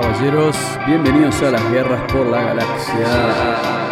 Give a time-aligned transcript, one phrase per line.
[0.00, 0.56] Caballeros,
[0.86, 3.89] bienvenidos a las guerras por la galaxia.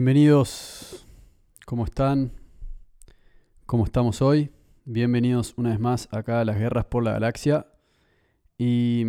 [0.00, 1.06] Bienvenidos,
[1.66, 2.32] ¿cómo están?
[3.66, 4.50] ¿Cómo estamos hoy?
[4.86, 7.66] Bienvenidos una vez más acá a las Guerras por la Galaxia.
[8.56, 9.04] Y,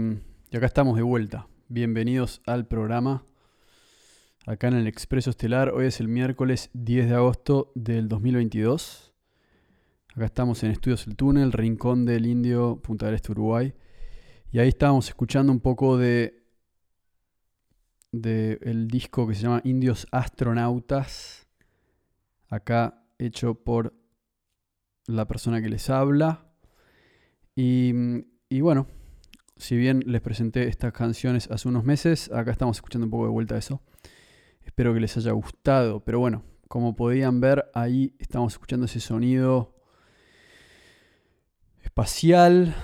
[0.51, 1.47] y acá estamos de vuelta.
[1.69, 3.23] Bienvenidos al programa.
[4.45, 5.69] Acá en el Expreso Estelar.
[5.69, 9.13] Hoy es el miércoles 10 de agosto del 2022.
[10.13, 13.73] Acá estamos en Estudios El Túnel, Rincón del Indio, Punta del Este, Uruguay.
[14.51, 16.40] Y ahí estábamos escuchando un poco de
[18.11, 21.47] del disco que se llama Indios Astronautas,
[22.49, 23.93] acá hecho por
[25.05, 26.45] la persona que les habla.
[27.55, 27.93] Y,
[28.49, 28.87] y, bueno,
[29.57, 33.31] si bien les presenté estas canciones hace unos meses, acá estamos escuchando un poco de
[33.31, 33.81] vuelta a eso.
[34.63, 39.75] Espero que les haya gustado, pero bueno, como podían ver, ahí estamos escuchando ese sonido
[41.81, 42.75] espacial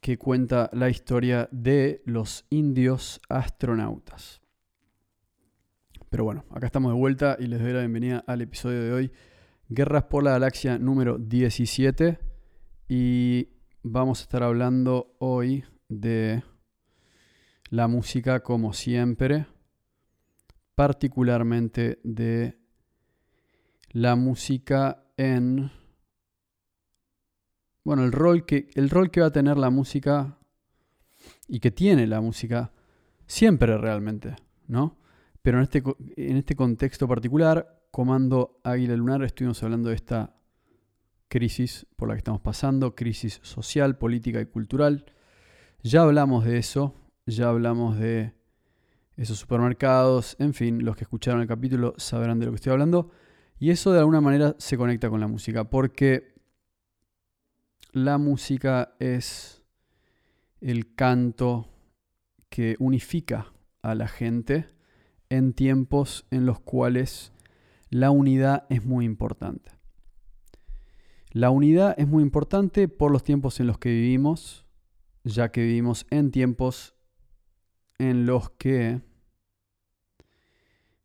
[0.00, 4.39] que cuenta la historia de los indios astronautas.
[6.10, 9.12] Pero bueno, acá estamos de vuelta y les doy la bienvenida al episodio de hoy.
[9.68, 12.18] Guerras por la Galaxia número 17.
[12.88, 13.50] Y
[13.84, 16.42] vamos a estar hablando hoy de
[17.68, 19.46] la música como siempre.
[20.74, 22.58] Particularmente de
[23.90, 25.70] la música en...
[27.84, 30.38] Bueno, el rol que, el rol que va a tener la música
[31.46, 32.72] y que tiene la música
[33.28, 34.34] siempre realmente,
[34.66, 34.99] ¿no?
[35.42, 35.82] Pero en este,
[36.16, 40.36] en este contexto particular, Comando Águila Lunar, estuvimos hablando de esta
[41.28, 45.06] crisis por la que estamos pasando, crisis social, política y cultural.
[45.82, 46.94] Ya hablamos de eso,
[47.24, 48.34] ya hablamos de
[49.16, 53.10] esos supermercados, en fin, los que escucharon el capítulo sabrán de lo que estoy hablando.
[53.58, 56.34] Y eso de alguna manera se conecta con la música, porque
[57.92, 59.62] la música es
[60.60, 61.68] el canto
[62.48, 64.66] que unifica a la gente
[65.30, 67.32] en tiempos en los cuales
[67.88, 69.72] la unidad es muy importante.
[71.30, 74.66] La unidad es muy importante por los tiempos en los que vivimos,
[75.24, 76.96] ya que vivimos en tiempos
[77.98, 79.00] en los que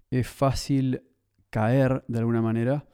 [0.10, 1.04] es fácil
[1.50, 2.88] caer de alguna manera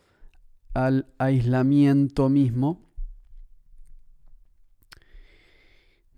[0.73, 2.91] al aislamiento mismo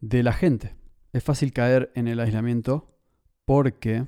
[0.01, 0.75] de la gente.
[1.11, 2.97] Es fácil caer en el aislamiento
[3.45, 4.07] porque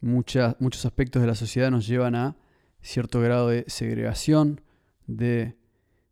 [0.00, 2.36] muchos aspectos de la sociedad nos llevan a
[2.80, 4.60] cierto grado de segregación,
[5.06, 5.56] de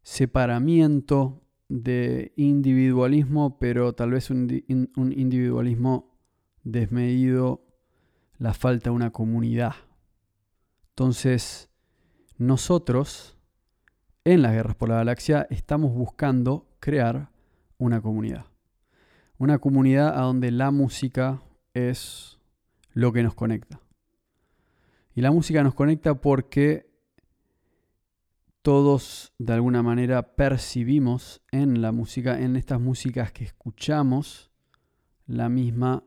[0.03, 6.17] separamiento, de individualismo, pero tal vez un, individualismo
[6.63, 7.65] desmedido,
[8.39, 9.75] la falta de una comunidad.
[10.91, 11.71] Entonces,
[12.39, 13.37] nosotros,
[14.25, 17.31] en las guerras por la galaxia, estamos buscando crear
[17.79, 18.47] una comunidad.
[19.39, 21.43] Una comunidad a donde la música
[21.75, 22.36] es
[22.97, 23.79] lo que nos conecta.
[25.15, 26.91] Y la música nos conecta porque
[28.63, 34.51] todos de alguna manera percibimos en la música, en estas músicas que escuchamos,
[35.27, 36.05] la misma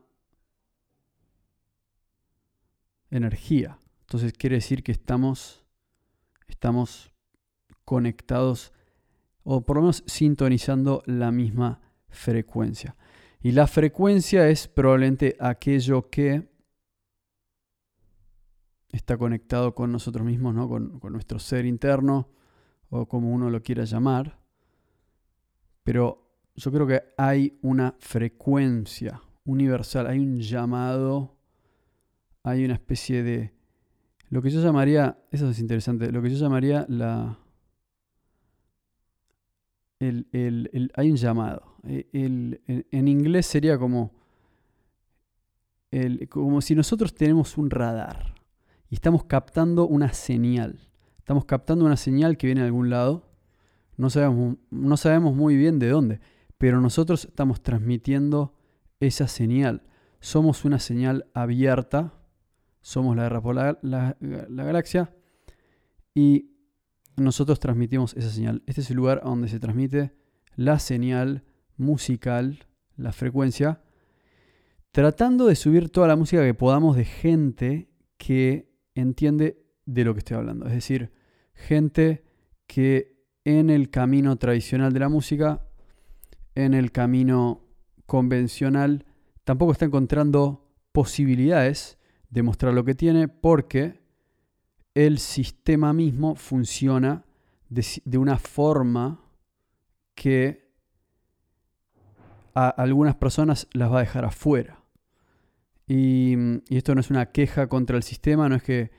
[3.08, 3.78] energía.
[4.00, 5.64] Entonces quiere decir que estamos,
[6.48, 7.12] estamos
[7.84, 8.72] conectados
[9.44, 12.96] o por lo menos sintonizando la misma frecuencia.
[13.40, 16.49] Y la frecuencia es probablemente aquello que
[18.92, 20.68] está conectado con nosotros mismos, ¿no?
[20.68, 22.28] con, nuestro ser interno
[22.88, 24.38] o como uno lo quiera llamar.
[25.84, 31.36] Pero yo creo que hay una frecuencia universal, hay un llamado,
[32.42, 33.52] hay una especie de...
[34.28, 37.38] Lo que yo llamaría, eso es interesante, lo que yo llamaría la...
[39.98, 41.76] El, hay un llamado.
[41.84, 44.14] E, en inglés sería como,
[46.30, 48.39] como si nosotros tenemos un radar
[48.90, 50.80] y estamos captando una señal.
[51.16, 53.30] Estamos captando una señal que viene de algún lado.
[53.96, 56.20] No sabemos, no sabemos muy bien de dónde,
[56.58, 58.56] pero nosotros estamos transmitiendo
[58.98, 59.84] esa señal.
[60.18, 62.14] Somos una señal abierta.
[62.80, 64.16] Somos la guerra por la, la,
[64.64, 65.14] galaxia.
[66.12, 66.50] Y
[67.16, 68.64] nosotros transmitimos esa señal.
[68.66, 70.12] Este es el lugar donde se transmite
[70.56, 71.44] la señal
[71.76, 72.66] musical,
[72.96, 73.82] la frecuencia,
[74.90, 80.18] tratando de subir toda la música que podamos de gente que entiende de lo que
[80.18, 80.66] estoy hablando.
[80.66, 81.12] Es decir,
[81.54, 82.24] gente
[82.66, 85.66] que en el camino tradicional de la música,
[86.54, 87.64] en el camino
[88.06, 89.06] convencional,
[89.44, 94.00] tampoco está encontrando posibilidades de mostrar lo que tiene porque
[94.94, 97.24] el sistema mismo funciona
[97.68, 99.20] de, una forma
[100.14, 100.68] que
[102.54, 104.79] a algunas personas las va a dejar afuera.
[105.92, 106.36] Y,
[106.68, 108.92] y, esto no es una queja contra el sistema, no es que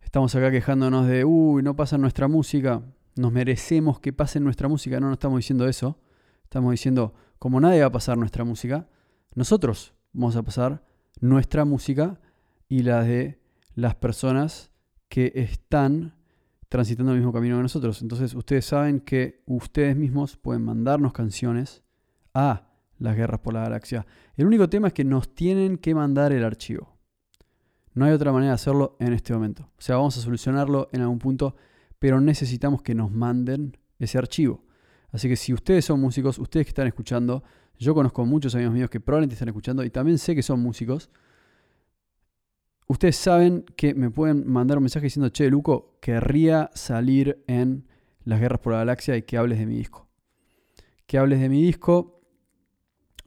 [0.00, 2.82] estamos acá quejándonos de, uy, no pasa nuestra música,
[3.16, 6.00] nos merecemos que pase nuestra música, no, no estamos diciendo eso.
[6.44, 8.88] Estamos diciendo, como nadie va a pasar nuestra música,
[9.34, 10.82] nosotros vamos a pasar
[11.20, 12.18] nuestra música
[12.66, 13.42] y la de
[13.74, 14.70] las personas
[15.10, 16.14] que están
[16.70, 18.00] transitando el mismo camino que nosotros.
[18.00, 21.82] Entonces ustedes saben que ustedes mismos pueden mandarnos canciones
[22.32, 22.67] a
[22.98, 24.06] las guerras por la galaxia.
[24.36, 26.96] El único tema es que nos tienen que mandar el archivo.
[27.94, 29.70] No hay otra manera de hacerlo en este momento.
[29.76, 31.56] O sea, vamos a solucionarlo en algún punto,
[31.98, 34.64] pero necesitamos que nos manden ese archivo.
[35.10, 37.42] Así que si ustedes son músicos, ustedes que están escuchando,
[37.78, 41.10] yo conozco muchos amigos míos que probablemente están escuchando y también sé que son músicos.
[42.86, 47.86] Ustedes saben que me pueden mandar un mensaje diciendo, che, Luco, querría salir en
[48.24, 50.08] las guerras por la galaxia y que hables de mi disco.
[51.06, 52.17] Que hables de mi disco,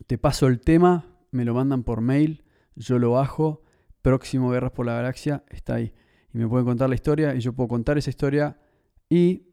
[0.07, 2.43] te paso el tema, me lo mandan por mail,
[2.75, 3.63] yo lo bajo,
[4.01, 5.93] próximo Guerras por la Galaxia está ahí.
[6.33, 8.57] Y me pueden contar la historia y yo puedo contar esa historia
[9.09, 9.47] y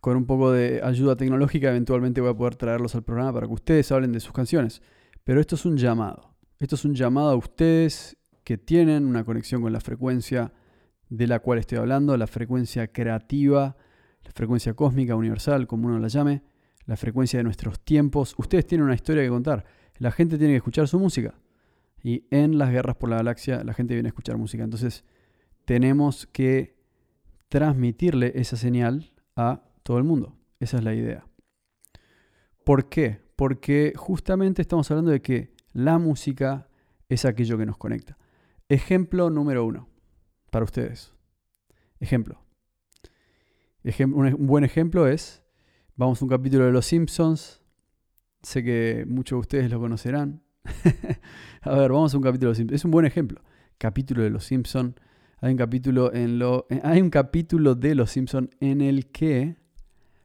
[0.00, 3.52] con un poco de ayuda tecnológica eventualmente voy a poder traerlos al programa para que
[3.52, 4.82] ustedes hablen de sus canciones.
[5.24, 6.34] Pero esto es un llamado.
[6.58, 10.52] Esto es un llamado a ustedes que tienen una conexión con la frecuencia
[11.08, 13.76] de la cual estoy hablando, la frecuencia creativa,
[14.22, 16.42] la frecuencia cósmica, universal, como uno la llame,
[16.86, 18.34] la frecuencia de nuestros tiempos.
[18.38, 19.64] Ustedes tienen una historia que contar.
[19.98, 21.34] La gente tiene que escuchar su música.
[22.02, 24.64] Y en las guerras por la galaxia la gente viene a escuchar música.
[24.64, 25.04] Entonces
[25.64, 26.76] tenemos que
[27.48, 30.36] transmitirle esa señal a todo el mundo.
[30.58, 31.26] Esa es la idea.
[32.64, 33.20] ¿Por qué?
[33.36, 36.68] Porque justamente estamos hablando de que la música
[37.08, 38.16] es aquello que nos conecta.
[38.68, 39.88] Ejemplo número uno
[40.50, 41.12] para ustedes.
[41.98, 42.40] Ejemplo.
[43.84, 45.39] un buen ejemplo es,
[46.00, 47.60] vamos a un capítulo de Los Simpsons.
[48.42, 50.42] Sé que muchos de ustedes lo conocerán.
[51.60, 52.80] a ver, vamos a un capítulo de Los Simpsons.
[52.80, 53.42] Es un buen ejemplo.
[53.76, 54.94] Capítulo de Los Simpsons.
[55.42, 59.56] Hay un capítulo en lo, eh, hay un capítulo de Los Simpsons en el que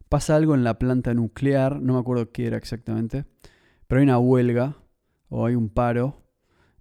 [0.08, 3.26] pasa algo en la planta nuclear, no me acuerdo qué era exactamente,
[3.88, 4.78] pero hay una huelga
[5.28, 6.24] o hay un paro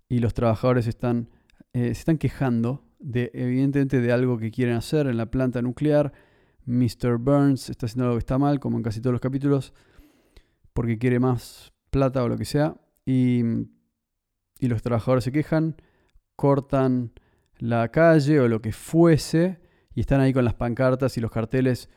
[0.08, 1.30] y los trabajadores están,
[1.72, 6.12] eh, se están quejando de, evidentemente, de algo que quieren hacer en la planta nuclear.
[6.66, 7.18] Mr.
[7.18, 9.72] Burns está haciendo algo que está mal, como en casi todos los capítulos,
[10.72, 12.76] porque quiere más plata o lo que sea.
[13.04, 13.42] Y,
[14.58, 15.76] y los trabajadores se quejan,
[16.36, 17.12] cortan
[17.58, 19.60] la calle o lo que fuese,
[19.94, 21.88] y están ahí con las pancartas y los carteles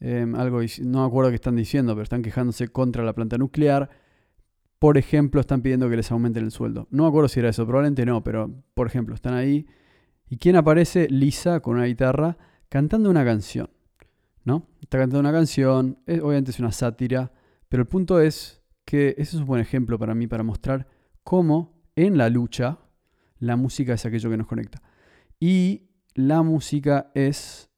[0.00, 3.90] Em, algo, no me acuerdo qué están diciendo, pero están quejándose contra la planta nuclear.
[4.78, 6.86] Por ejemplo, están pidiendo que les aumenten el sueldo.
[6.90, 9.66] No me acuerdo si era eso, probablemente no, pero por ejemplo, están ahí.
[10.28, 11.08] ¿Y quién aparece?
[11.08, 13.70] Lisa con una guitarra cantando una canción.
[14.44, 14.66] ¿No?
[14.80, 17.32] Está cantando una canción, obviamente es una sátira,
[17.68, 20.86] pero el punto es que ese es un buen ejemplo para mí para mostrar
[21.22, 22.78] cómo en la lucha
[23.38, 24.82] la música es aquello que nos conecta.
[25.38, 27.68] Y la música es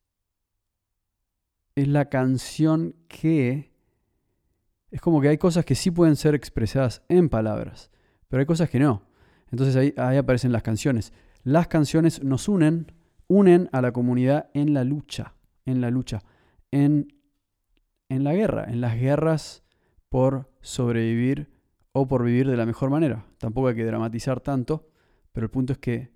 [1.75, 3.71] es la canción que...
[4.91, 7.91] Es como que hay cosas que sí pueden ser expresadas en palabras,
[8.29, 9.03] pero hay cosas que no.
[9.51, 11.13] Entonces ahí, ahí aparecen las canciones.
[11.45, 12.93] Las canciones nos unen,
[13.29, 16.23] unen a la comunidad en la lucha, en la lucha,
[16.71, 17.13] en,
[18.09, 19.65] en la guerra, en las guerras
[20.09, 21.51] por sobrevivir
[21.93, 23.27] o por vivir de la mejor manera.
[23.39, 24.89] Tampoco hay que dramatizar tanto,
[25.33, 26.11] pero el punto es que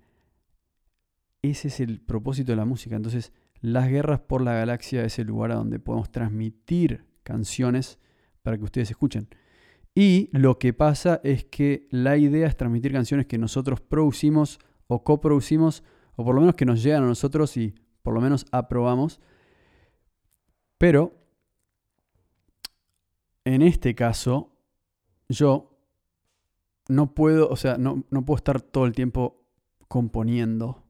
[1.41, 2.95] ese es el propósito de la música.
[2.95, 7.99] Entonces, las guerras por la galaxia es el lugar a donde podemos transmitir canciones
[8.41, 9.27] para que ustedes escuchen.
[9.93, 15.03] Y lo que pasa es que la idea es transmitir canciones que nosotros producimos o
[15.03, 15.83] coproducimos,
[16.15, 19.19] o por lo menos que nos llegan a nosotros y por lo menos aprobamos.
[20.77, 21.13] Pero,
[23.43, 24.51] en este caso,
[25.29, 25.77] yo
[26.87, 29.43] no puedo, o sea, no, no puedo estar todo el tiempo
[29.87, 30.83] componiendo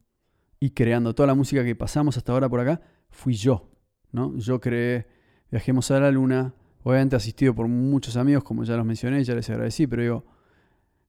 [0.59, 1.13] y creando.
[1.13, 3.69] Toda la música que pasamos hasta ahora por acá fui yo,
[4.11, 4.35] ¿no?
[4.37, 5.07] Yo creé
[5.55, 9.49] Viajemos a la Luna, obviamente asistido por muchos amigos, como ya los mencioné, ya les
[9.49, 10.25] agradecí, pero digo,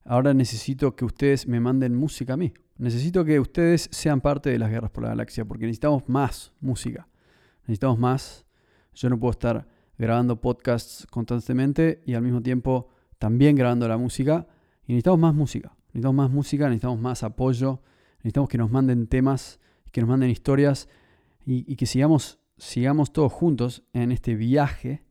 [0.05, 2.53] ahora necesito que ustedes me manden música a mí.
[2.79, 7.09] Necesito que ustedes sean parte de las guerras por la galaxia, porque necesitamos más música.
[7.63, 8.46] Necesitamos más.
[8.97, 12.89] Yo no puedo estar grabando podcasts constantemente y al mismo tiempo
[13.19, 14.49] también grabando la música.
[14.85, 15.77] Y necesitamos más música.
[15.89, 17.81] Necesitamos más música, necesitamos más apoyo,
[18.27, 19.61] Necesitamos que nos manden temas,
[19.93, 20.89] que nos manden historias
[21.45, 25.05] y, que sigamos, sigamos todos juntos en este viaje,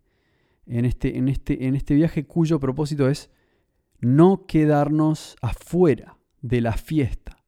[0.65, 3.29] en este, en, este, en este viaje cuyo propósito es
[4.01, 7.41] no quedarnos afuera de la fiesta.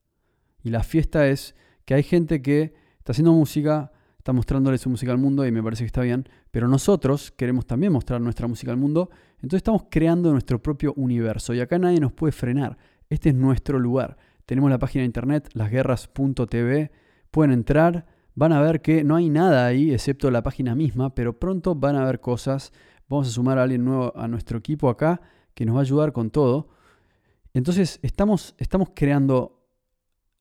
[0.63, 1.53] Y la fiesta es
[1.83, 3.91] que hay gente que está haciendo música,
[4.27, 7.65] está mostrándole su música al mundo y me parece que está bien, pero nosotros queremos
[7.65, 11.99] también mostrar nuestra música al mundo, entonces estamos creando nuestro propio universo y acá nadie
[11.99, 12.77] nos puede frenar.
[13.09, 14.17] Este es nuestro lugar
[14.47, 16.89] tenemos la página de internet, lasguerras.tv.
[17.31, 21.37] Pueden entrar, van a ver que no hay nada ahí excepto la página misma, pero
[21.37, 22.71] pronto van a ver cosas.
[23.09, 25.19] Vamos a sumar a alguien nuevo a nuestro equipo acá
[25.53, 26.69] que nos va a ayudar con todo.
[27.53, 29.56] Entonces estamos, estamos creando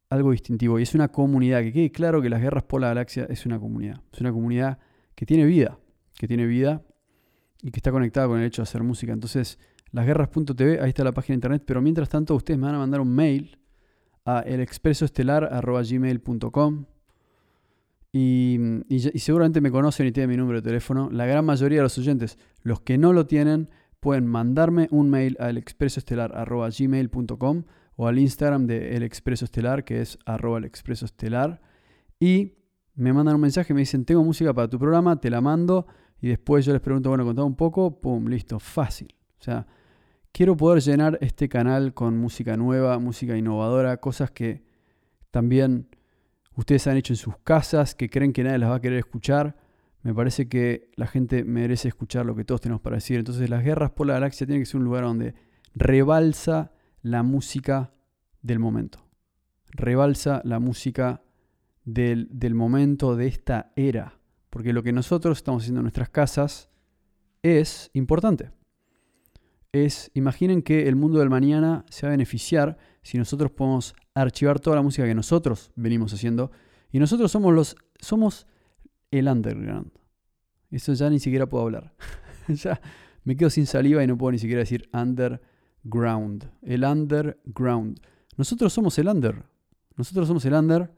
[0.08, 3.26] algo distintivo y es una comunidad, que quede claro que las guerras por la galaxia
[3.28, 4.78] es una comunidad, es una comunidad
[5.14, 5.78] que tiene vida,
[6.14, 6.82] que tiene vida
[7.62, 9.12] y que está conectada con el hecho de hacer música.
[9.12, 9.58] Entonces,
[9.92, 13.00] lasguerras.tv, ahí está la página de internet, pero mientras tanto ustedes me van a mandar
[13.00, 13.59] un mail
[14.24, 16.85] a elexpresoestelar.gmail.com
[18.12, 21.11] y, y, y seguramente me conocen y tienen mi número de teléfono.
[21.11, 23.68] La gran mayoría de los oyentes, los que no lo tienen,
[24.00, 27.64] pueden mandarme un mail a elexpresoestelar.gmail.com
[27.96, 31.61] o al Instagram de El Expreso Estelar, que es arroba el Expreso Estelar.
[32.20, 32.52] Y
[32.94, 35.87] me mandan un mensaje, me dicen, tengo música para tu programa, te la mando.
[36.20, 39.14] Y después yo les pregunto, bueno, contame un poco, pum, listo, fácil.
[39.38, 39.66] O sea,
[40.32, 44.64] quiero poder llenar este canal con música nueva, música innovadora, cosas que
[45.30, 45.88] también
[46.54, 49.56] ustedes han hecho en sus casas, que creen que nadie las va a querer escuchar.
[50.02, 53.18] Me parece que la gente merece escuchar lo que todos tenemos para decir.
[53.18, 55.35] Entonces las guerras por la galaxia tienen que ser un lugar donde
[55.74, 57.92] rebalsa la música
[58.42, 59.04] del momento.
[59.70, 61.22] Rebalsa la música
[61.85, 64.18] del, del, momento, de esta era.
[64.50, 66.70] Porque lo que nosotros estamos haciendo en nuestras casas
[67.42, 68.50] es importante.
[69.72, 74.59] Es, imaginen que el mundo del mañana se va a beneficiar si nosotros podemos archivar
[74.59, 76.50] toda la música que nosotros venimos haciendo.
[76.90, 78.46] Y nosotros somos los, somos
[79.11, 79.90] el underground.
[80.70, 81.94] Eso ya ni siquiera puedo hablar.
[82.48, 82.80] ya
[83.24, 84.88] me quedo sin saliva y no puedo ni siquiera decir
[85.87, 86.51] underground.
[86.62, 88.01] El underground.
[88.37, 89.44] Nosotros somos el under.
[89.96, 90.90] Nosotros somos el under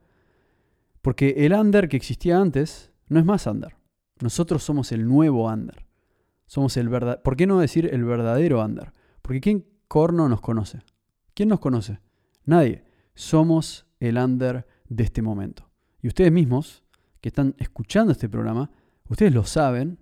[1.01, 3.75] porque el under que existía antes no es más under.
[4.21, 5.85] Nosotros somos el nuevo under.
[6.45, 7.21] Somos el verdad.
[7.21, 8.91] ¿Por qué no decir el verdadero under?
[9.21, 10.79] Porque ¿quién corno nos conoce?
[11.33, 11.99] ¿Quién nos conoce?
[12.45, 12.83] Nadie.
[13.13, 15.69] Somos el under de este momento.
[16.01, 16.83] Y ustedes mismos
[17.21, 18.71] que están escuchando este programa,
[19.07, 19.99] ustedes lo saben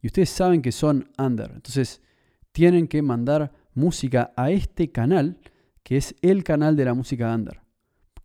[0.00, 1.50] y ustedes saben que son under.
[1.50, 2.02] Entonces,
[2.52, 5.38] tienen que mandar música a este canal,
[5.84, 7.60] que es el canal de la música under.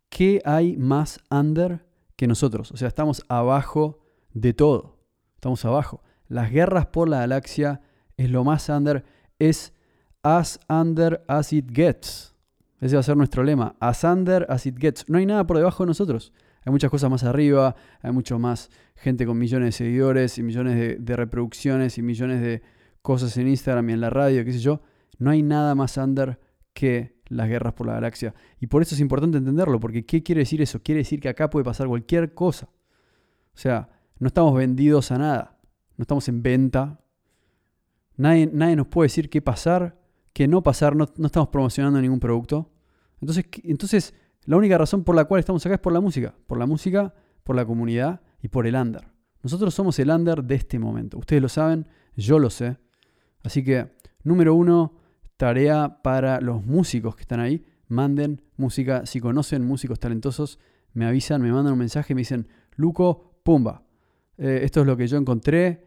[0.09, 1.85] ¿Qué hay más under
[2.15, 2.71] que nosotros?
[2.71, 3.99] O sea, estamos abajo
[4.33, 4.97] de todo.
[5.35, 6.03] Estamos abajo.
[6.27, 7.81] Las guerras por la galaxia
[8.17, 9.05] es lo más under.
[9.37, 9.73] Es
[10.23, 12.35] as under as it gets.
[12.79, 13.75] Ese va a ser nuestro lema.
[13.79, 15.07] As under as it gets.
[15.07, 16.33] No hay nada por debajo de nosotros.
[16.63, 21.03] Hay muchas cosas más arriba, hay mucho más gente con millones de seguidores y millones
[21.03, 22.61] de, reproducciones y millones de
[23.01, 24.81] cosas en Instagram y en la radio, qué sé yo.
[25.17, 26.39] No hay nada más under
[26.73, 28.33] que las guerras por la galaxia.
[28.59, 30.81] Y por eso es importante entenderlo, porque ¿qué quiere decir eso?
[30.81, 32.69] Quiere decir que acá puede pasar cualquier cosa.
[33.53, 35.59] O sea, no estamos vendidos a nada,
[35.97, 36.99] no estamos en venta.
[38.17, 39.99] Nadie, nadie nos puede decir qué pasar,
[40.33, 42.71] qué no pasar, no, no estamos promocionando ningún producto.
[43.19, 44.13] Entonces, entonces
[44.45, 46.33] la única razón por la cual estamos acá es por la música.
[46.47, 49.07] Por la música, por la comunidad y por el under.
[49.43, 51.17] Nosotros somos el under de este momento.
[51.17, 52.77] Ustedes lo saben, yo lo sé.
[53.43, 53.91] Así que,
[54.23, 55.00] número uno,
[55.41, 57.65] tarea para los músicos que están ahí.
[57.87, 59.07] Manden música.
[59.07, 60.59] Si conocen músicos talentosos,
[60.93, 63.81] me avisan, me mandan un mensaje me dicen, Luco, pumba.
[64.37, 65.83] Eh, esto es lo que yo encontré.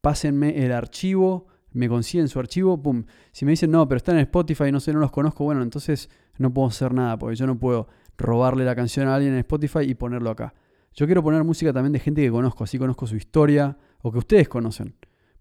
[0.00, 3.04] Pásenme el archivo me consiguen su archivo, pum.
[3.30, 6.08] Si me dicen, no, pero están en Spotify, no sé, no los conozco, bueno, entonces
[6.38, 9.80] no puedo hacer nada, porque yo no puedo robarle la canción a alguien en Spotify
[9.80, 10.54] y ponerlo acá.
[10.92, 14.18] Yo quiero poner música también de gente que conozco, así conozco su historia, o que
[14.18, 14.94] ustedes conocen,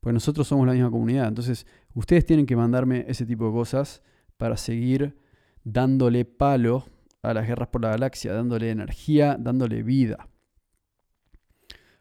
[0.03, 1.29] porque nosotros somos la misma comunidad.
[1.29, 4.03] Entonces, ustedes tienen que mandarme ese tipo de cosas
[4.35, 5.17] para seguir
[5.63, 6.85] dándole palo
[7.21, 10.27] a las guerras por la galaxia, dándole energía, dándole vida.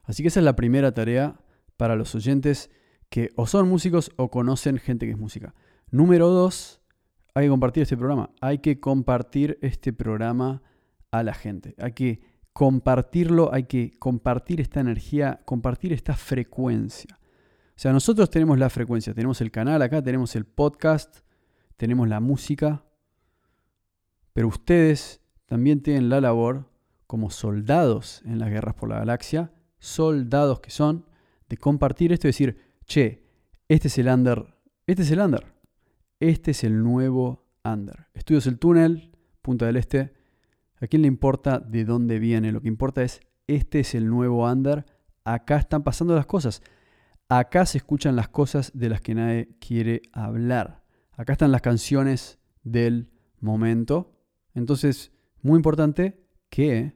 [0.02, 1.40] Así que esa es la primera tarea
[1.76, 2.72] para los oyentes
[3.08, 5.54] que o son músicos o conocen gente que es música.
[5.92, 6.80] Número dos,
[7.34, 8.30] hay que compartir este programa.
[8.40, 10.60] Hay que compartir este programa
[11.12, 11.76] a la gente.
[11.78, 12.20] Hay que
[12.52, 17.20] compartirlo, hay que compartir esta energía, compartir esta frecuencia.
[17.83, 21.18] Sea, nosotros tenemos la frecuencia, tenemos el canal acá, tenemos el podcast,
[21.77, 22.85] tenemos la música,
[24.33, 26.71] pero ustedes también tienen la labor
[27.09, 31.07] como soldados en las guerras por la galaxia, soldados que son,
[31.49, 33.27] de compartir esto y decir, che,
[33.66, 34.55] este es el under,
[34.87, 35.53] este es el under,
[36.21, 38.07] este es el nuevo under.
[38.14, 39.11] Estudios el túnel,
[39.42, 40.14] Punta del Este.
[40.81, 42.53] ¿A quién le importa de dónde viene?
[42.53, 44.87] Lo que importa es, este es el nuevo under,
[45.25, 46.62] acá están pasando las cosas.
[47.35, 50.85] Acá se escuchan las cosas de las que nadie quiere hablar.
[51.12, 54.12] Acá están las canciones del momento.
[54.53, 56.95] Entonces, muy importante que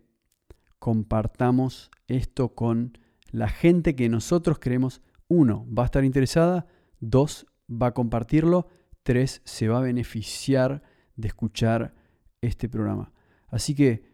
[0.78, 2.98] compartamos esto con
[3.30, 6.66] la gente que nosotros queremos uno, va a estar interesada,
[7.00, 8.68] dos, va a compartirlo,
[9.04, 10.82] tres, se va a beneficiar
[11.16, 11.94] de escuchar
[12.42, 13.10] este programa.
[13.48, 14.04] Así que,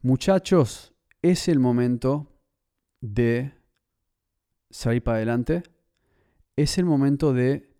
[0.00, 2.38] muchachos, es el momento
[3.00, 3.52] de
[4.70, 5.64] salir para adelante.
[6.56, 7.70] Es el momento de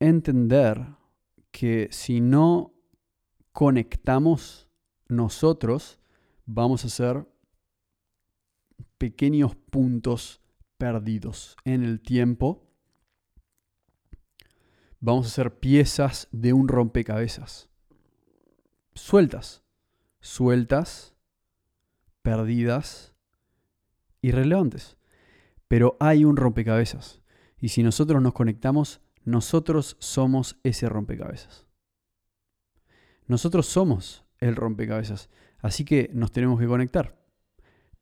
[0.00, 0.86] entender
[1.52, 2.74] que si no
[3.52, 4.68] conectamos
[5.08, 6.00] nosotros,
[6.44, 7.26] vamos a ser
[8.98, 10.40] pequeños puntos
[10.78, 12.66] perdidos en el tiempo.
[15.00, 17.68] Vamos a ser piezas de un rompecabezas.
[18.94, 19.62] Sueltas,
[20.20, 21.14] sueltas,
[22.22, 23.14] perdidas,
[24.22, 24.96] irrelevantes.
[25.68, 27.22] Pero hay un rompecabezas.
[27.60, 31.66] Y si nosotros nos conectamos, nosotros somos ese rompecabezas.
[33.26, 35.30] Nosotros somos el rompecabezas.
[35.58, 37.16] Así que nos tenemos que conectar.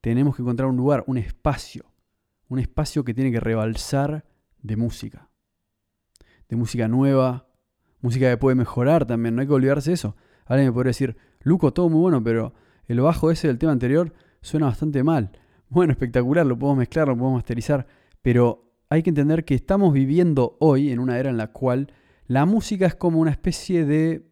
[0.00, 1.86] Tenemos que encontrar un lugar, un espacio.
[2.48, 4.26] Un espacio que tiene que rebalsar
[4.60, 5.30] de música.
[6.48, 7.48] De música nueva,
[8.00, 10.14] música que puede mejorar también, no hay que olvidarse de eso.
[10.44, 12.52] Alguien me podría decir, Luco, todo muy bueno, pero
[12.86, 14.12] el bajo ese del tema anterior
[14.42, 15.32] suena bastante mal.
[15.70, 17.86] Bueno, espectacular, lo podemos mezclar, lo podemos masterizar,
[18.20, 21.92] pero hay que entender que estamos viviendo hoy en una era en la cual
[22.26, 24.24] la música es como una especie de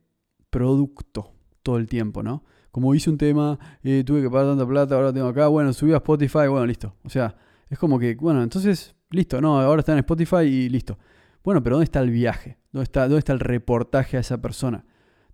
[0.51, 2.45] producto todo el tiempo, ¿no?
[2.71, 5.93] Como hice un tema, eh, tuve que pagar tanta plata, ahora tengo acá, bueno, subí
[5.93, 6.95] a Spotify, bueno, listo.
[7.03, 7.35] O sea,
[7.69, 10.97] es como que, bueno, entonces, listo, no, ahora está en Spotify y listo.
[11.43, 12.59] Bueno, pero ¿dónde está el viaje?
[12.71, 14.87] ¿Dónde está, dónde está el reportaje a esa persona?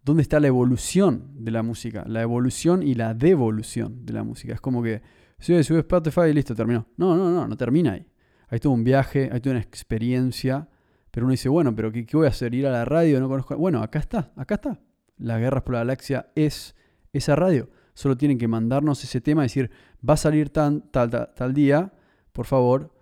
[0.03, 2.05] ¿Dónde está la evolución de la música?
[2.09, 4.55] La evolución y la devolución de la música.
[4.55, 5.03] Es como que,
[5.38, 6.87] sube, sube Spotify y listo, terminó.
[6.97, 8.07] No, no, no, no termina ahí
[8.49, 10.69] hay todo un viaje, hay toda una experiencia,
[11.11, 12.55] pero uno dice, bueno, pero ¿qué, voy a hacer?
[12.55, 13.21] ¿Ir a la radio?
[13.21, 13.57] No conozco.
[13.57, 14.81] Bueno, acá está, acá está.
[15.17, 16.75] Las Guerras por la Galaxia es
[17.13, 17.69] esa radio.
[17.95, 19.71] Solo tienen que mandarnos ese tema decir,
[20.09, 21.93] va a salir tal, tal, tal día,
[22.33, 22.93] por favor,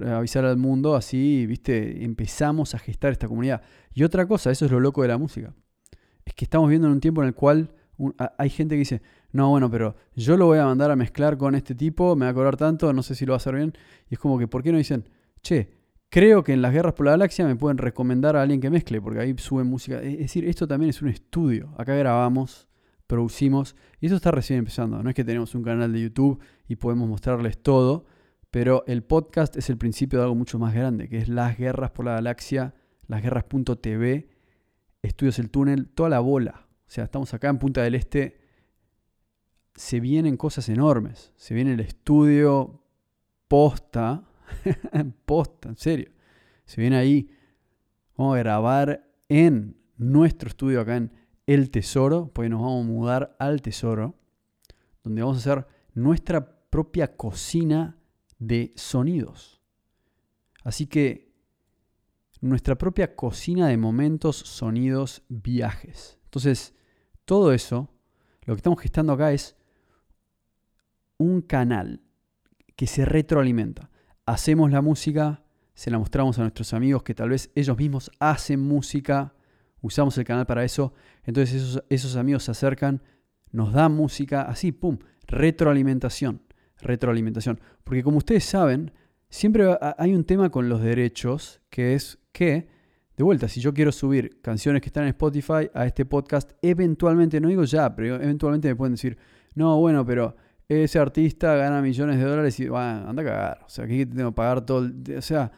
[0.00, 3.62] avisar al mundo, así, viste, empezamos a gestar esta comunidad.
[3.94, 5.54] Y otra cosa, eso es lo loco de la música,
[6.24, 7.72] es que estamos viendo en un tiempo en el cual
[8.38, 9.02] hay gente que dice,
[9.32, 12.30] no, bueno, pero yo lo voy a mandar a mezclar con este tipo, me va
[12.30, 13.72] a cobrar tanto, no sé si lo va a hacer bien.
[14.08, 15.08] Y es como que, ¿por qué no dicen,
[15.42, 15.70] che,
[16.08, 19.00] creo que en las guerras por la galaxia me pueden recomendar a alguien que mezcle,
[19.00, 20.00] porque ahí suben música.
[20.02, 21.74] Es decir, esto también es un estudio.
[21.78, 22.68] Acá grabamos,
[23.06, 25.02] producimos, y eso está recién empezando.
[25.02, 28.04] No es que tenemos un canal de YouTube y podemos mostrarles todo,
[28.50, 31.90] pero el podcast es el principio de algo mucho más grande, que es las guerras
[31.92, 32.74] por la galaxia,
[33.06, 34.28] lasguerras.tv,
[35.00, 36.61] Estudios El Túnel, toda la bola.
[36.92, 38.38] O sea, estamos acá en Punta del Este
[39.74, 41.32] se vienen cosas enormes.
[41.38, 42.82] Se viene el estudio
[43.48, 44.28] posta,
[45.24, 46.12] posta, en serio.
[46.66, 47.30] Se viene ahí,
[48.14, 51.12] vamos a grabar en nuestro estudio acá en
[51.46, 54.20] El Tesoro, porque nos vamos a mudar al Tesoro,
[55.02, 57.96] donde vamos a hacer nuestra propia cocina
[58.38, 59.62] de sonidos.
[60.62, 61.32] Así que
[62.42, 66.18] nuestra propia cocina de momentos, sonidos, viajes.
[66.24, 66.74] Entonces,
[67.24, 67.90] todo eso,
[68.44, 69.56] lo que estamos gestando acá es
[71.18, 72.00] un canal
[72.76, 73.90] que se retroalimenta.
[74.26, 78.60] Hacemos la música, se la mostramos a nuestros amigos que tal vez ellos mismos hacen
[78.60, 79.34] música,
[79.80, 80.92] usamos el canal para eso,
[81.24, 83.02] entonces esos, amigos se acercan,
[83.50, 84.98] nos dan música, así, ¡pum!
[85.26, 86.42] Retroalimentación,
[86.78, 87.60] retroalimentación.
[87.84, 88.92] Porque como ustedes saben,
[89.28, 92.68] siempre hay un tema con los derechos, que es que,
[93.22, 97.48] vuelta, si yo quiero subir canciones que están en Spotify a este podcast, eventualmente, no
[97.48, 99.16] digo ya, pero eventualmente me pueden decir,
[99.54, 100.36] no, bueno, pero
[100.68, 103.60] ese artista gana millones de dólares y bueno, anda a cagar.
[103.66, 105.16] O sea, aquí tengo que pagar todo el...
[105.16, 105.52] O sea,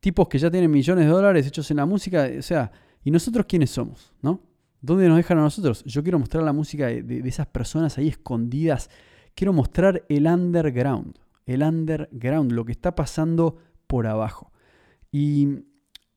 [0.00, 2.72] tipos que ya tienen millones de dólares hechos en la música, o sea,
[3.04, 4.12] ¿y nosotros quiénes somos?
[4.22, 4.40] ¿No?
[4.80, 5.84] ¿Dónde nos dejan a nosotros?
[5.84, 8.90] Yo quiero mostrar la música de, esas personas ahí escondidas.
[9.34, 11.18] Quiero mostrar el underground.
[11.44, 14.52] El underground, lo que está pasando por abajo.
[15.12, 15.64] Y,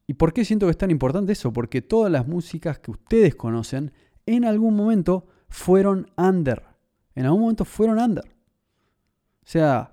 [0.08, 1.54] ¿Y por qué siento que es tan importante eso?
[1.54, 3.94] Porque todas las músicas que ustedes conocen
[4.26, 6.74] en algún momento fueron under
[7.16, 8.26] en algún momento fueron under.
[8.26, 9.92] O sea,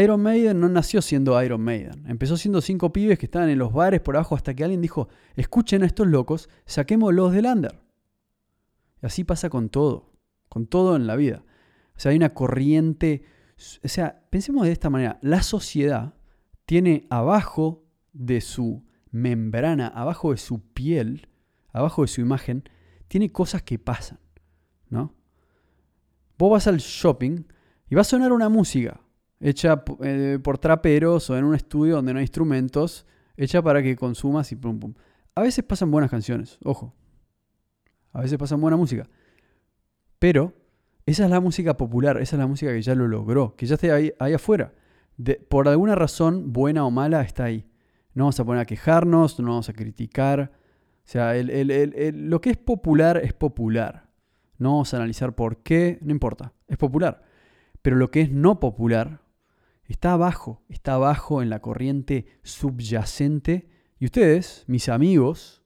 [0.00, 2.04] Iron Maiden no nació siendo Iron Maiden.
[2.06, 5.08] Empezó siendo cinco pibes que estaban en los bares por abajo hasta que alguien dijo,
[5.36, 7.80] escuchen a estos locos, saquémoslos del under.
[9.02, 10.12] Y así pasa con todo,
[10.48, 11.44] con todo en la vida.
[11.96, 13.24] O sea, hay una corriente,
[13.82, 16.14] o sea, pensemos de esta manera, la sociedad
[16.66, 21.28] tiene abajo de su membrana, abajo de su piel,
[21.72, 22.64] abajo de su imagen,
[23.08, 24.18] tiene cosas que pasan,
[24.88, 25.14] ¿no?
[26.40, 27.44] vos vas al shopping
[27.90, 28.98] y va a sonar una música
[29.40, 33.94] hecha eh, por traperos o en un estudio donde no hay instrumentos, hecha para que
[33.94, 34.94] consumas y pum pum.
[35.34, 36.94] A veces pasan buenas canciones, ojo.
[38.12, 39.08] A veces pasan buena música.
[40.18, 40.54] Pero
[41.04, 43.74] esa es la música popular, esa es la música que ya lo logró, que ya
[43.74, 44.72] está ahí, afuera.
[45.48, 47.66] por alguna razón, buena o mala, está ahí.
[48.14, 50.52] No vamos a poner a quejarnos, no vamos a criticar.
[51.04, 54.08] O sea, lo que es popular es popular.
[54.58, 57.22] no vamos a analizar por qué, no importa, es popular.
[57.82, 59.22] Pero lo que es no popular
[59.84, 63.68] está abajo, está abajo en la corriente subyacente
[63.98, 65.62] y ustedes, mis amigos,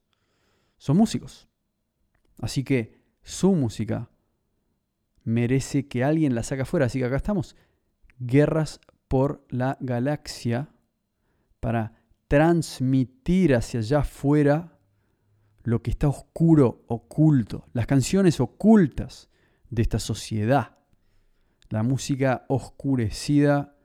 [0.77, 1.49] son músicos.
[2.41, 4.11] Así que su música
[5.25, 6.87] merece que alguien la saque afuera.
[6.87, 7.57] Así que acá estamos.
[8.19, 10.69] Guerras por la galaxia
[11.61, 12.04] para
[12.35, 14.77] transmitir hacia allá afuera
[15.63, 19.31] lo que está oscuro, oculto, las canciones ocultas
[19.71, 20.77] de esta sociedad,
[21.69, 23.77] la música oscurecida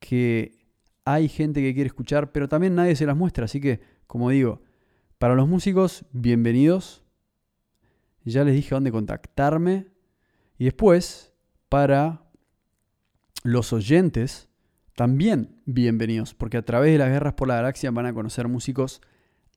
[0.00, 0.66] que
[1.06, 4.60] hay gente que quiere escuchar, pero también nadie se las muestra, así que, como digo,
[5.16, 7.04] para los músicos, bienvenidos,
[8.22, 9.86] ya les dije dónde contactarme,
[10.58, 11.32] y después,
[11.70, 12.28] para
[13.44, 14.50] los oyentes,
[14.96, 19.02] también bienvenidos, porque a través de las guerras por la galaxia van a conocer músicos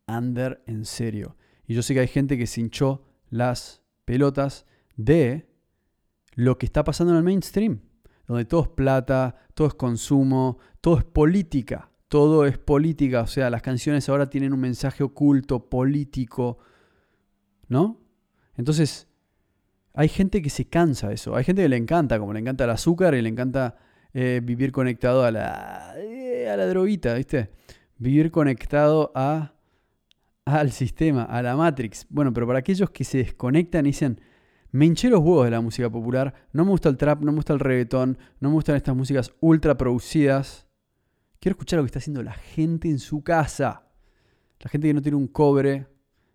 [0.05, 1.37] under en serio.
[1.65, 4.65] Y yo sé que hay gente que se hinchó las pelotas
[4.97, 5.49] de
[6.33, 7.79] lo que está pasando en el mainstream,
[8.27, 13.49] donde todo es plata, todo es consumo, todo es política, todo es política, o sea,
[13.49, 16.57] las canciones ahora tienen un mensaje oculto, político,
[17.69, 18.01] ¿no?
[18.57, 19.07] Entonces,
[19.93, 22.65] hay gente que se cansa de eso, hay gente que le encanta, como le encanta
[22.65, 23.77] el azúcar y le encanta
[24.13, 27.49] eh, vivir conectado a la, eh, a la droguita, ¿viste?
[27.97, 29.53] Vivir conectado a,
[30.45, 32.07] al sistema, a la Matrix.
[32.09, 34.21] Bueno, pero para aquellos que se desconectan y dicen,
[34.71, 37.37] me hinché los huevos de la música popular, no me gusta el trap, no me
[37.37, 40.67] gusta el reggaetón, no me gustan estas músicas ultra producidas.
[41.39, 43.87] Quiero escuchar lo que está haciendo la gente en su casa.
[44.59, 45.87] La gente que no tiene un cobre,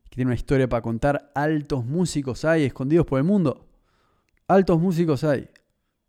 [0.08, 1.30] que tiene una historia para contar.
[1.34, 3.68] Altos músicos hay escondidos por el mundo.
[4.48, 5.48] Altos músicos hay.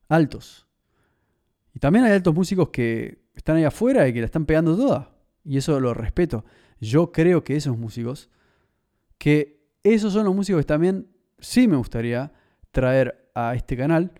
[0.07, 0.64] Altos.
[1.75, 5.13] Y también hay altos músicos que están ahí afuera y que la están pegando toda.
[5.43, 6.45] Y eso lo respeto.
[6.79, 8.29] Yo creo que esos músicos,
[9.17, 12.31] que esos son los músicos que también sí me gustaría
[12.71, 14.13] traer a este canal,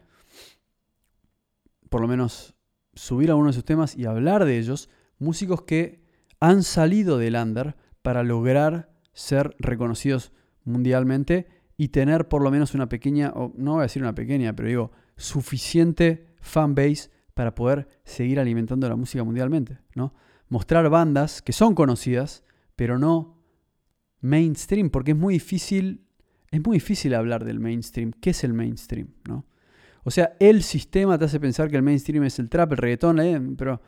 [1.90, 2.56] por lo menos
[2.94, 6.04] subir a uno de sus temas y hablar de ellos, músicos que
[6.42, 10.34] han salido del under para lograr ser reconocidos
[10.66, 14.68] mundialmente y tener por lo menos una pequeña, no voy a decir una pequeña, pero
[14.68, 20.16] digo, suficiente fanbase para poder seguir alimentando la música mundialmente, ¿no?
[20.50, 22.44] Mostrar bandas que son conocidas,
[22.76, 23.44] pero no
[24.22, 26.08] mainstream, porque es muy difícil,
[26.50, 28.12] es muy difícil hablar del mainstream.
[28.20, 29.46] ¿Qué es el mainstream, no?
[30.04, 33.56] O sea, el sistema te hace pensar que el mainstream es el trap, el reggaetón,
[33.58, 33.82] pero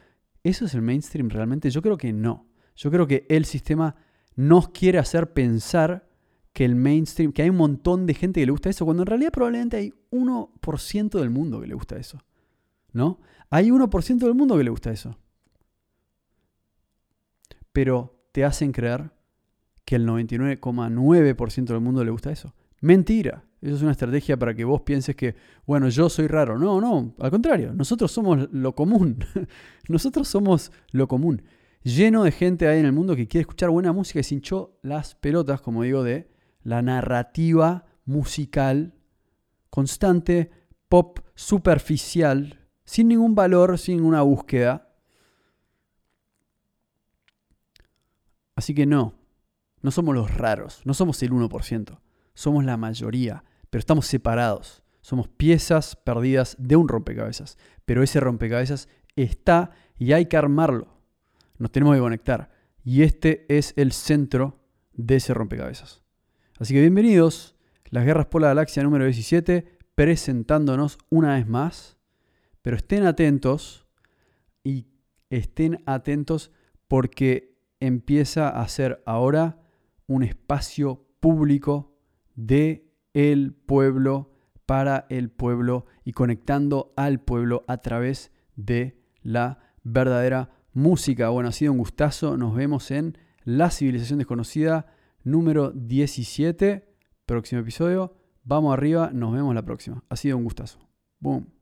[0.44, 1.70] ¿eso es el mainstream realmente?
[1.70, 2.48] Yo creo que no.
[2.76, 3.96] Yo creo que el sistema
[4.36, 6.10] nos quiere hacer pensar
[6.54, 9.08] que el mainstream, que hay un montón de gente que le gusta eso, cuando en
[9.08, 12.20] realidad probablemente hay 1% del mundo que le gusta eso.
[12.98, 13.20] ¿No?
[13.52, 15.20] Hay 1% del mundo que le gusta eso.
[17.72, 19.12] Pero te hacen creer
[19.86, 22.56] que el 99,9% del mundo le gusta eso.
[22.82, 23.44] Mentira.
[23.62, 25.36] Eso es una estrategia para que vos pienses que,
[25.68, 26.58] bueno, yo soy raro.
[26.58, 29.20] No, no, al contrario, nosotros somos lo común.
[29.90, 31.44] nosotros somos lo común.
[31.84, 34.80] Lleno de gente ahí en el mundo que quiere escuchar buena música y se hinchó
[34.82, 36.32] las pelotas, como digo, de
[36.64, 38.96] la narrativa musical
[39.70, 40.50] constante,
[40.90, 42.57] pop superficial,
[42.88, 44.90] sin ningún valor, sin una búsqueda.
[48.56, 49.14] Así que no,
[49.82, 52.00] no somos los raros, no somos el 1%,
[52.34, 54.82] somos la mayoría, pero estamos separados.
[55.02, 60.88] Somos piezas perdidas de un rompecabezas, pero ese rompecabezas está y hay que armarlo.
[61.60, 62.50] Nos tenemos que conectar.
[62.84, 64.60] Y este es el centro
[64.94, 66.04] de ese rompecabezas.
[66.60, 67.56] Así que bienvenidos,
[67.90, 71.97] las guerras por la galaxia número 17, presentándonos una vez más
[72.68, 73.88] pero estén atentos
[74.62, 74.88] y
[75.30, 76.52] estén atentos
[76.90, 79.62] porque empieza a ser ahora
[80.06, 81.98] un espacio público
[82.36, 84.34] de el pueblo
[84.66, 91.30] para el pueblo y conectando al pueblo a través de la verdadera música.
[91.30, 92.36] Bueno, ha sido un gustazo.
[92.36, 94.88] Nos vemos en La Civilización Desconocida
[95.24, 96.86] número 17.
[97.26, 98.18] Próximo episodio.
[98.44, 99.12] Vamos arriba.
[99.14, 100.04] Nos vemos la próxima.
[100.10, 100.80] Ha sido un gustazo.
[101.22, 101.57] Boom.